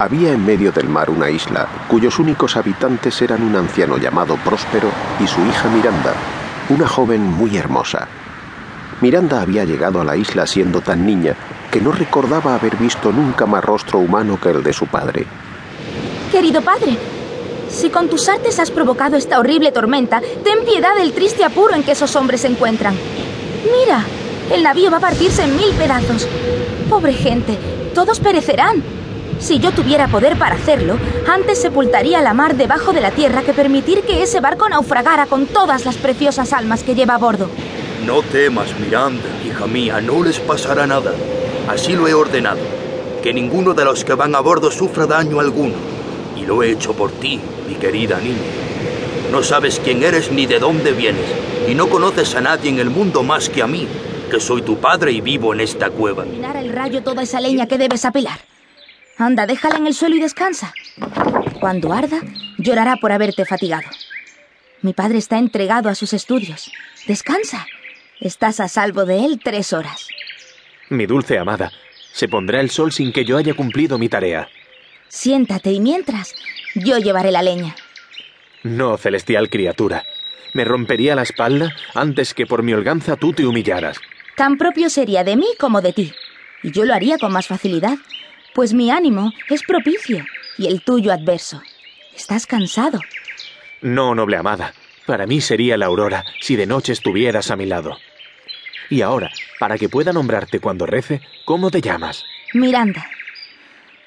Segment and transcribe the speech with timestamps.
[0.00, 4.88] Había en medio del mar una isla cuyos únicos habitantes eran un anciano llamado Próspero
[5.22, 6.14] y su hija Miranda,
[6.70, 8.08] una joven muy hermosa.
[9.02, 11.36] Miranda había llegado a la isla siendo tan niña
[11.70, 15.26] que no recordaba haber visto nunca más rostro humano que el de su padre.
[16.32, 16.96] Querido padre,
[17.68, 21.82] si con tus artes has provocado esta horrible tormenta, ten piedad del triste apuro en
[21.82, 22.94] que esos hombres se encuentran.
[23.70, 24.02] Mira,
[24.50, 26.26] el navío va a partirse en mil pedazos.
[26.88, 27.58] Pobre gente,
[27.94, 28.99] todos perecerán.
[29.40, 33.54] Si yo tuviera poder para hacerlo, antes sepultaría la mar debajo de la tierra que
[33.54, 37.48] permitir que ese barco naufragara con todas las preciosas almas que lleva a bordo.
[38.04, 41.12] No temas, Miranda, hija mía, no les pasará nada.
[41.68, 42.60] Así lo he ordenado.
[43.22, 45.74] Que ninguno de los que van a bordo sufra daño alguno.
[46.36, 48.38] Y lo he hecho por ti, mi querida niña.
[49.32, 51.26] No sabes quién eres ni de dónde vienes,
[51.68, 53.86] y no conoces a nadie en el mundo más que a mí,
[54.30, 56.24] que soy tu padre y vivo en esta cueva.
[56.24, 58.49] El rayo toda esa leña que debes apelar.
[59.20, 60.72] Anda, déjala en el suelo y descansa.
[61.60, 62.22] Cuando arda,
[62.56, 63.86] llorará por haberte fatigado.
[64.80, 66.72] Mi padre está entregado a sus estudios.
[67.06, 67.66] Descansa.
[68.18, 70.08] Estás a salvo de él tres horas.
[70.88, 71.70] Mi dulce amada,
[72.14, 74.48] se pondrá el sol sin que yo haya cumplido mi tarea.
[75.08, 76.34] Siéntate y mientras,
[76.74, 77.76] yo llevaré la leña.
[78.62, 80.02] No, celestial criatura.
[80.54, 83.98] Me rompería la espalda antes que por mi holganza tú te humillaras.
[84.34, 86.12] Tan propio sería de mí como de ti.
[86.62, 87.98] Y yo lo haría con más facilidad,
[88.54, 90.24] pues mi ánimo es propicio
[90.58, 91.62] y el tuyo adverso.
[92.16, 93.00] Estás cansado.
[93.80, 94.74] No, noble amada.
[95.06, 97.96] Para mí sería la aurora si de noche estuvieras a mi lado.
[98.90, 102.24] Y ahora, para que pueda nombrarte cuando rece, ¿cómo te llamas?
[102.52, 103.08] Miranda.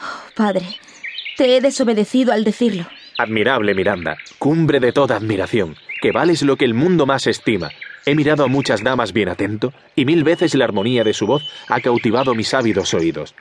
[0.00, 0.66] Oh, padre,
[1.36, 2.86] te he desobedecido al decirlo.
[3.18, 7.70] Admirable Miranda, cumbre de toda admiración, que vales lo que el mundo más estima.
[8.04, 11.42] He mirado a muchas damas bien atento, y mil veces la armonía de su voz
[11.68, 13.34] ha cautivado mis ávidos oídos.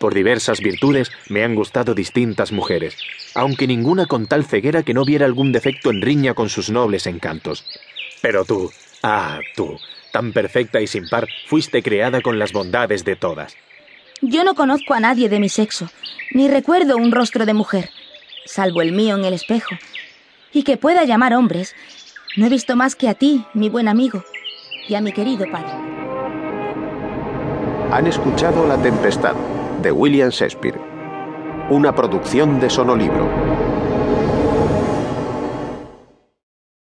[0.00, 2.96] Por diversas virtudes me han gustado distintas mujeres,
[3.34, 7.06] aunque ninguna con tal ceguera que no viera algún defecto en riña con sus nobles
[7.06, 7.66] encantos.
[8.22, 9.78] Pero tú, ah, tú,
[10.10, 13.54] tan perfecta y sin par, fuiste creada con las bondades de todas.
[14.22, 15.90] Yo no conozco a nadie de mi sexo,
[16.32, 17.90] ni recuerdo un rostro de mujer,
[18.46, 19.74] salvo el mío en el espejo,
[20.50, 21.76] y que pueda llamar hombres.
[22.38, 24.24] No he visto más que a ti, mi buen amigo,
[24.88, 25.74] y a mi querido padre.
[27.92, 29.34] Han escuchado La Tempestad,
[29.82, 30.80] de William Shakespeare.
[31.70, 33.69] Una producción de Sonolibro.